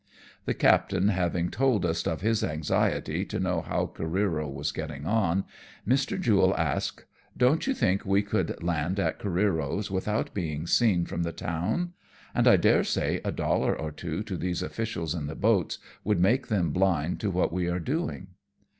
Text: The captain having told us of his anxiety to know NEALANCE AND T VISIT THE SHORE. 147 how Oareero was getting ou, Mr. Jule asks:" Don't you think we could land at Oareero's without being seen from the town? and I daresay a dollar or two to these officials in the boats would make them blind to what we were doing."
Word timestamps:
The 0.45 0.55
captain 0.55 1.09
having 1.09 1.51
told 1.51 1.85
us 1.85 2.07
of 2.07 2.21
his 2.21 2.43
anxiety 2.43 3.23
to 3.25 3.39
know 3.39 3.57
NEALANCE 3.57 3.71
AND 3.71 3.85
T 3.97 4.03
VISIT 4.03 4.11
THE 4.11 4.19
SHORE. 4.19 4.29
147 4.33 4.33
how 4.33 4.41
Oareero 4.41 4.53
was 4.57 4.71
getting 4.71 5.05
ou, 5.05 5.43
Mr. 5.87 6.19
Jule 6.19 6.57
asks:" 6.57 7.05
Don't 7.37 7.67
you 7.67 7.75
think 7.75 8.03
we 8.03 8.23
could 8.23 8.63
land 8.63 8.99
at 8.99 9.19
Oareero's 9.19 9.91
without 9.91 10.33
being 10.33 10.65
seen 10.65 11.05
from 11.05 11.21
the 11.21 11.31
town? 11.31 11.93
and 12.33 12.47
I 12.47 12.55
daresay 12.57 13.21
a 13.23 13.31
dollar 13.31 13.77
or 13.79 13.91
two 13.91 14.23
to 14.23 14.37
these 14.37 14.63
officials 14.63 15.13
in 15.13 15.27
the 15.27 15.35
boats 15.35 15.77
would 16.03 16.19
make 16.19 16.47
them 16.47 16.71
blind 16.71 17.19
to 17.19 17.29
what 17.29 17.53
we 17.53 17.69
were 17.69 17.77
doing." 17.79 18.29